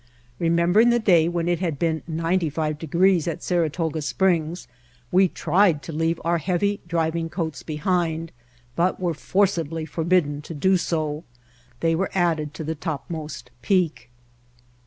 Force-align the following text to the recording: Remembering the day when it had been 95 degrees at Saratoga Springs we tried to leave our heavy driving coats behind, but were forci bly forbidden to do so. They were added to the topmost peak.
Remembering 0.39 0.89
the 0.89 0.97
day 0.97 1.29
when 1.29 1.47
it 1.47 1.59
had 1.59 1.77
been 1.77 2.01
95 2.07 2.79
degrees 2.79 3.27
at 3.27 3.43
Saratoga 3.43 4.01
Springs 4.01 4.67
we 5.11 5.27
tried 5.27 5.83
to 5.83 5.91
leave 5.91 6.19
our 6.25 6.39
heavy 6.39 6.79
driving 6.87 7.29
coats 7.29 7.61
behind, 7.61 8.31
but 8.75 8.99
were 8.99 9.13
forci 9.13 9.69
bly 9.69 9.85
forbidden 9.85 10.41
to 10.41 10.55
do 10.55 10.75
so. 10.75 11.23
They 11.81 11.93
were 11.93 12.09
added 12.15 12.55
to 12.55 12.63
the 12.63 12.73
topmost 12.73 13.51
peak. 13.61 14.09